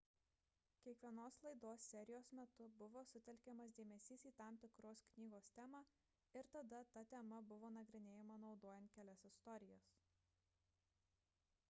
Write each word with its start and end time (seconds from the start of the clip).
kiekvienos 0.83 1.35
laidos 1.47 1.81
serijos 1.91 2.29
metu 2.37 2.69
buvo 2.79 3.03
sutelkiamas 3.09 3.75
dėmesys 3.79 4.23
į 4.31 4.31
tam 4.39 4.57
tikros 4.63 5.03
knygos 5.11 5.49
temą 5.59 5.81
ir 6.41 6.49
tada 6.55 6.81
ta 6.95 7.03
tema 7.13 7.41
buvo 7.51 7.71
nagrinėjama 7.77 8.39
naudojan 8.45 8.87
kelias 8.97 9.25
istorijas 9.33 9.93